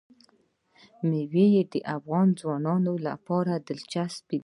[1.09, 4.39] مېوې د افغان ځوانانو لپاره دلچسپي لري.